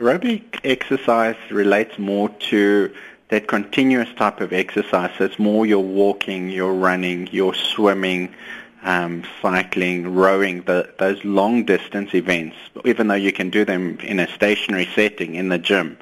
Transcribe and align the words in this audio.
Aerobic 0.00 0.60
exercise 0.64 1.36
relates 1.50 1.98
more 1.98 2.30
to 2.48 2.90
that 3.28 3.46
continuous 3.46 4.08
type 4.16 4.40
of 4.40 4.50
exercise. 4.50 5.10
So 5.18 5.26
it's 5.26 5.38
more 5.38 5.66
your 5.66 5.84
walking, 5.84 6.48
your 6.48 6.72
running, 6.72 7.28
your 7.30 7.54
swimming, 7.54 8.34
um, 8.82 9.24
cycling, 9.42 10.14
rowing, 10.14 10.62
the, 10.62 10.90
those 10.98 11.22
long 11.22 11.66
distance 11.66 12.14
events. 12.14 12.56
Even 12.86 13.08
though 13.08 13.14
you 13.14 13.30
can 13.30 13.50
do 13.50 13.66
them 13.66 13.98
in 14.00 14.18
a 14.20 14.28
stationary 14.32 14.88
setting 14.94 15.34
in 15.34 15.50
the 15.50 15.58
gym, 15.58 15.98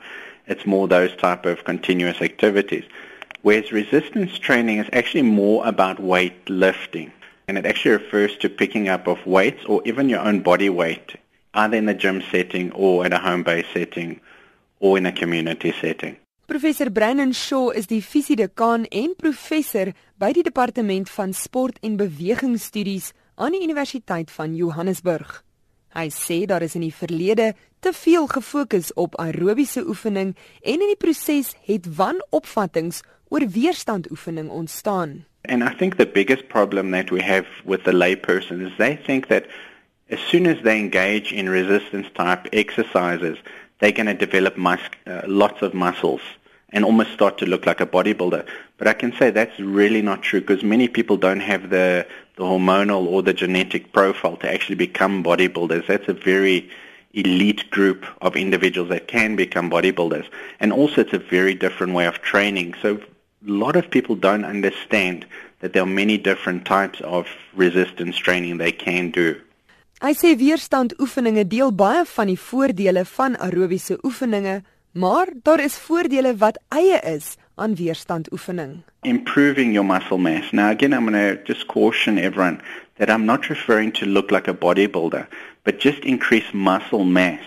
it's 0.46 0.64
more 0.64 0.86
those 0.86 1.16
type 1.16 1.44
of 1.44 1.64
continuous 1.64 2.22
activities. 2.22 2.84
Whereas 3.42 3.72
resistance 3.72 4.38
training 4.38 4.78
is 4.78 4.88
actually 4.92 5.22
more 5.22 5.66
about 5.66 5.98
weight 5.98 6.48
lifting. 6.48 7.10
And 7.48 7.58
it 7.58 7.66
actually 7.66 7.96
refers 7.96 8.36
to 8.36 8.48
picking 8.48 8.88
up 8.88 9.08
of 9.08 9.26
weights 9.26 9.64
or 9.64 9.82
even 9.84 10.08
your 10.08 10.20
own 10.20 10.38
body 10.38 10.70
weight 10.70 11.16
either 11.54 11.76
in 11.76 11.88
a 11.88 11.94
gym 11.94 12.22
setting 12.30 12.72
or 12.72 13.06
in 13.06 13.12
a 13.12 13.18
home-based 13.18 13.72
setting 13.72 14.20
or 14.80 14.98
in 14.98 15.06
a 15.06 15.12
community 15.12 15.72
setting. 15.80 16.16
Professor 16.46 16.90
Brandon 16.90 17.32
Shaw 17.32 17.70
is 17.76 17.86
die 17.86 18.00
fisiedekaan 18.00 18.86
en 18.88 19.12
professor 19.16 19.92
by 20.16 20.32
die 20.32 20.42
departement 20.46 21.10
van 21.12 21.34
sport 21.36 21.76
en 21.84 21.98
bewegingsstudies 22.00 23.12
aan 23.36 23.52
die 23.52 23.60
Universiteit 23.66 24.32
van 24.32 24.54
Johannesburg. 24.56 25.42
Hy 25.92 26.08
sê 26.12 26.46
daar 26.48 26.64
is 26.64 26.76
in 26.76 26.86
die 26.86 26.94
verlede 26.94 27.52
te 27.84 27.92
veel 27.92 28.26
gefokus 28.32 28.90
op 28.96 29.16
aerobiese 29.20 29.84
oefening 29.84 30.34
en 30.62 30.80
in 30.80 30.90
die 30.90 30.96
proses 31.00 31.52
het 31.68 31.88
wanopvattinge 32.00 33.04
oor 33.28 33.44
weerstandoefening 33.44 34.48
ontstaan. 34.48 35.24
And 35.48 35.62
I 35.62 35.74
think 35.76 35.96
the 35.96 36.06
biggest 36.06 36.48
problem 36.48 36.90
that 36.90 37.10
we 37.10 37.22
have 37.22 37.46
with 37.64 37.84
the 37.84 37.92
layperson 37.92 38.60
is 38.60 38.72
they 38.76 38.96
think 38.96 39.28
that 39.28 39.44
as 40.10 40.20
soon 40.20 40.46
as 40.46 40.62
they 40.62 40.78
engage 40.78 41.32
in 41.32 41.48
resistance 41.48 42.06
type 42.14 42.48
exercises, 42.52 43.38
they're 43.78 43.92
going 43.92 44.06
to 44.06 44.14
develop 44.14 44.56
mus- 44.56 44.80
uh, 45.06 45.22
lots 45.26 45.62
of 45.62 45.74
muscles 45.74 46.20
and 46.70 46.84
almost 46.84 47.12
start 47.12 47.38
to 47.38 47.46
look 47.46 47.66
like 47.66 47.80
a 47.80 47.86
bodybuilder. 47.86 48.46
But 48.76 48.88
I 48.88 48.92
can 48.92 49.12
say 49.12 49.30
that's 49.30 49.58
really 49.58 50.02
not 50.02 50.22
true 50.22 50.40
because 50.40 50.62
many 50.62 50.88
people 50.88 51.16
don't 51.16 51.40
have 51.40 51.70
the, 51.70 52.06
the 52.36 52.42
hormonal 52.42 53.06
or 53.06 53.22
the 53.22 53.32
genetic 53.32 53.92
profile 53.92 54.36
to 54.38 54.52
actually 54.52 54.76
become 54.76 55.24
bodybuilders. 55.24 55.86
That's 55.86 56.08
a 56.08 56.14
very 56.14 56.70
elite 57.14 57.70
group 57.70 58.04
of 58.20 58.36
individuals 58.36 58.90
that 58.90 59.08
can 59.08 59.34
become 59.34 59.70
bodybuilders. 59.70 60.28
And 60.60 60.72
also 60.72 61.00
it's 61.00 61.14
a 61.14 61.18
very 61.18 61.54
different 61.54 61.94
way 61.94 62.06
of 62.06 62.20
training. 62.20 62.74
So 62.82 62.96
a 62.96 63.00
lot 63.50 63.76
of 63.76 63.90
people 63.90 64.14
don't 64.14 64.44
understand 64.44 65.26
that 65.60 65.72
there 65.72 65.82
are 65.82 65.86
many 65.86 66.18
different 66.18 66.64
types 66.66 67.00
of 67.00 67.26
resistance 67.54 68.16
training 68.16 68.58
they 68.58 68.72
can 68.72 69.10
do. 69.10 69.40
Hy 69.98 70.14
sê 70.14 70.36
weerstandoefeninge 70.38 71.42
deel 71.50 71.72
baie 71.74 72.04
van 72.06 72.28
die 72.30 72.38
voordele 72.38 73.02
van 73.16 73.34
aerobiese 73.42 73.96
oefeninge, 74.06 74.60
maar 74.94 75.32
daar 75.42 75.58
is 75.58 75.78
voordele 75.86 76.36
wat 76.38 76.60
eie 76.70 77.00
is 77.02 77.32
aan 77.56 77.74
weerstandoefening. 77.74 78.76
Improving 79.02 79.72
your 79.72 79.86
muscle 79.86 80.18
mass. 80.18 80.52
Now 80.52 80.70
again 80.70 80.94
I'm 80.94 81.10
going 81.10 81.18
to 81.18 81.42
just 81.52 81.66
caution 81.66 82.16
everyone 82.16 82.60
that 82.98 83.10
I'm 83.10 83.26
not 83.26 83.48
referring 83.50 83.90
to 83.94 84.06
look 84.06 84.30
like 84.30 84.46
a 84.46 84.54
bodybuilder, 84.54 85.26
but 85.64 85.80
just 85.80 86.04
increase 86.04 86.52
muscle 86.52 87.04
mass 87.04 87.42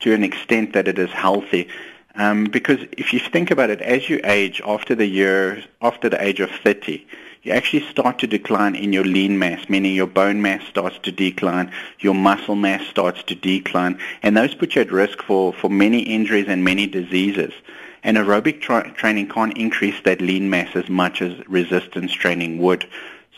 to 0.00 0.12
an 0.12 0.24
extent 0.24 0.72
that 0.72 0.88
it 0.88 0.98
is 0.98 1.10
healthy. 1.10 1.68
Um, 2.16 2.46
because 2.50 2.80
if 2.98 3.12
you 3.12 3.20
think 3.20 3.52
about 3.52 3.70
it, 3.70 3.80
as 3.80 4.08
you 4.10 4.18
age 4.24 4.60
after 4.66 4.96
the 4.96 5.06
year, 5.06 5.62
after 5.80 6.08
the 6.08 6.20
age 6.20 6.40
of 6.40 6.50
30, 6.64 7.06
you 7.44 7.52
actually 7.52 7.86
start 7.90 8.18
to 8.18 8.26
decline 8.26 8.74
in 8.74 8.92
your 8.92 9.04
lean 9.04 9.38
mass, 9.38 9.68
meaning 9.68 9.94
your 9.94 10.06
bone 10.06 10.40
mass 10.40 10.64
starts 10.66 10.98
to 11.02 11.12
decline, 11.12 11.70
your 12.00 12.14
muscle 12.14 12.54
mass 12.54 12.86
starts 12.86 13.22
to 13.24 13.34
decline, 13.34 13.98
and 14.22 14.34
those 14.34 14.54
put 14.54 14.74
you 14.74 14.80
at 14.80 14.90
risk 14.90 15.22
for, 15.22 15.52
for 15.52 15.68
many 15.68 16.00
injuries 16.00 16.46
and 16.48 16.64
many 16.64 16.86
diseases. 16.86 17.52
And 18.02 18.16
aerobic 18.16 18.62
tra- 18.62 18.90
training 18.92 19.28
can't 19.28 19.56
increase 19.58 20.00
that 20.04 20.22
lean 20.22 20.48
mass 20.48 20.74
as 20.74 20.88
much 20.88 21.20
as 21.20 21.46
resistance 21.46 22.12
training 22.12 22.58
would. 22.58 22.88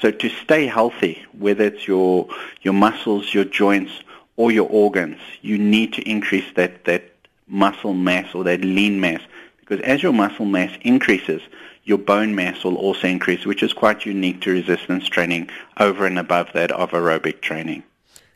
So 0.00 0.12
to 0.12 0.28
stay 0.28 0.66
healthy, 0.66 1.24
whether 1.36 1.64
it's 1.64 1.88
your, 1.88 2.28
your 2.62 2.74
muscles, 2.74 3.34
your 3.34 3.44
joints, 3.44 3.92
or 4.36 4.52
your 4.52 4.68
organs, 4.68 5.18
you 5.42 5.58
need 5.58 5.92
to 5.94 6.08
increase 6.08 6.52
that, 6.54 6.84
that 6.84 7.10
muscle 7.48 7.94
mass 7.94 8.34
or 8.34 8.44
that 8.44 8.60
lean 8.60 9.00
mass. 9.00 9.20
Because 9.58 9.80
as 9.80 10.00
your 10.00 10.12
muscle 10.12 10.44
mass 10.44 10.76
increases, 10.82 11.42
your 11.86 11.98
bone 11.98 12.34
mass 12.34 12.64
will 12.64 12.76
also 12.76 13.06
increase, 13.08 13.46
which 13.46 13.62
is 13.62 13.72
quite 13.72 14.04
unique 14.04 14.40
to 14.42 14.50
resistance 14.50 15.08
training 15.08 15.48
over 15.78 16.04
and 16.04 16.18
above 16.18 16.52
that 16.52 16.72
of 16.72 16.90
aerobic 16.90 17.40
training. 17.40 17.82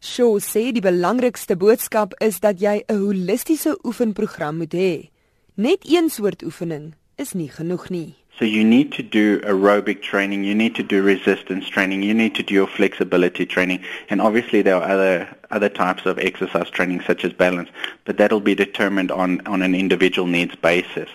Shaw 0.01 0.39
sê 0.41 0.71
die 0.73 0.81
belangrikste 0.81 1.59
boodskap 1.61 2.15
is 2.25 2.41
dat 2.41 2.63
jy 2.63 2.81
'n 2.89 3.03
holistiese 3.03 3.77
oefenprogram 3.85 4.57
moet 4.57 4.73
hê. 4.73 5.11
Net 5.57 5.85
een 5.85 6.09
soort 6.09 6.43
oefening 6.43 6.95
is 7.19 7.35
nie 7.35 7.51
genoeg 7.51 7.91
nie. 7.91 8.15
So 8.39 8.47
you 8.47 8.65
need 8.65 8.93
to 8.93 9.03
do 9.03 9.41
aerobic 9.41 10.01
training, 10.01 10.45
you 10.45 10.55
need 10.55 10.75
to 10.77 10.83
do 10.83 11.03
resistance 11.03 11.69
training, 11.69 12.03
you 12.03 12.15
need 12.15 12.35
to 12.37 12.43
do 12.43 12.55
your 12.55 12.67
flexibility 12.67 13.45
training, 13.45 13.85
and 14.09 14.23
obviously 14.23 14.63
there 14.63 14.77
are 14.77 14.89
other 14.89 15.29
other 15.51 15.69
types 15.69 16.07
of 16.07 16.19
exercise 16.19 16.71
training 16.71 17.03
such 17.07 17.23
as 17.23 17.35
balance, 17.35 17.69
but 18.07 18.17
that'll 18.17 18.41
be 18.41 18.55
determined 18.55 19.11
on 19.11 19.43
on 19.45 19.61
an 19.61 19.75
individual 19.75 20.27
needs 20.27 20.57
basis. 20.57 21.11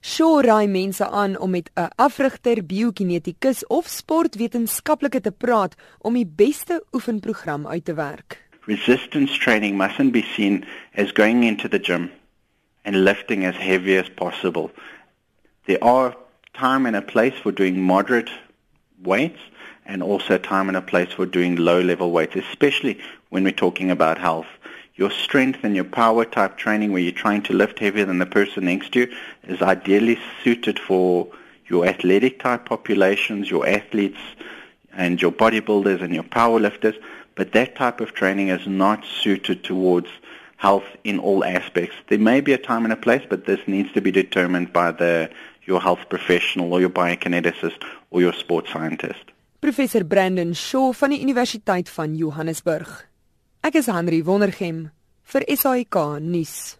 Shaw 0.00 0.40
raai 0.40 0.66
mense 0.66 1.04
aan 1.04 1.38
om 1.38 1.50
met 1.50 1.70
'n 1.76 1.90
afrigter, 1.96 2.64
biokinetikus 2.66 3.66
of 3.66 3.86
sportwetenskaplike 3.86 5.20
te 5.20 5.32
praat 5.32 5.74
om 5.98 6.14
die 6.14 6.26
beste 6.26 6.84
oefenprogram 6.92 7.66
uit 7.66 7.84
te 7.84 7.94
werk. 7.94 8.48
Resistance 8.64 9.38
training 9.38 9.76
mustn't 9.76 10.12
be 10.12 10.22
seen 10.22 10.64
as 10.94 11.12
going 11.12 11.44
into 11.44 11.68
the 11.68 11.78
gym 11.78 12.10
and 12.82 12.96
lifting 12.96 13.46
as 13.46 13.56
heavy 13.56 13.96
as 13.98 14.08
possible. 14.08 14.70
There 15.64 15.82
are 15.82 16.16
time 16.52 16.86
and 16.86 16.96
a 16.96 17.02
place 17.02 17.36
for 17.42 17.52
doing 17.52 17.80
moderate 17.80 18.30
weights 19.02 19.50
and 19.84 20.02
also 20.02 20.38
time 20.38 20.68
and 20.68 20.76
a 20.76 20.82
place 20.82 21.12
for 21.12 21.26
doing 21.26 21.56
low 21.56 21.82
level 21.82 22.10
weights, 22.10 22.36
especially 22.36 22.98
when 23.28 23.44
we're 23.44 23.60
talking 23.66 23.90
about 23.90 24.18
health 24.18 24.59
your 25.00 25.10
strength 25.10 25.60
and 25.64 25.74
your 25.74 25.90
power 26.02 26.26
type 26.26 26.58
training 26.58 26.92
where 26.92 27.00
you're 27.00 27.10
trying 27.10 27.42
to 27.42 27.54
lift 27.54 27.78
heavier 27.78 28.04
than 28.04 28.18
the 28.18 28.26
person 28.26 28.66
next 28.66 28.92
to 28.92 29.00
you 29.00 29.16
is 29.44 29.62
ideally 29.62 30.18
suited 30.44 30.78
for 30.78 31.26
your 31.68 31.86
athletic 31.86 32.38
type 32.38 32.66
populations, 32.66 33.50
your 33.50 33.66
athletes 33.66 34.20
and 34.92 35.22
your 35.22 35.32
bodybuilders 35.32 36.02
and 36.02 36.12
your 36.12 36.22
power 36.24 36.60
lifters, 36.60 36.96
but 37.34 37.52
that 37.52 37.76
type 37.76 38.00
of 38.02 38.12
training 38.12 38.48
is 38.50 38.66
not 38.66 39.02
suited 39.22 39.64
towards 39.64 40.08
health 40.58 40.84
in 41.04 41.18
all 41.18 41.42
aspects. 41.44 41.96
There 42.08 42.18
may 42.18 42.42
be 42.42 42.52
a 42.52 42.58
time 42.58 42.84
and 42.84 42.92
a 42.92 42.96
place, 42.96 43.22
but 43.26 43.46
this 43.46 43.60
needs 43.66 43.90
to 43.92 44.02
be 44.02 44.10
determined 44.10 44.70
by 44.70 44.92
the 44.92 45.30
your 45.64 45.80
health 45.80 46.08
professional 46.10 46.72
or 46.74 46.80
your 46.80 46.90
biokineticist 46.90 47.84
or 48.10 48.20
your 48.20 48.34
sports 48.34 48.70
scientist. 48.70 49.24
Professor 49.60 50.04
Brandon 50.04 50.54
Shaw 50.54 50.92
van 50.92 51.10
die 51.10 51.20
Universiteit 51.20 51.88
van 51.88 52.16
Johannesburg. 52.16 53.09
Ek 53.60 53.74
is 53.76 53.90
Henry 53.92 54.22
Wondergem 54.24 54.88
vir 55.28 55.44
SAK 55.52 55.96
nuus. 56.24 56.79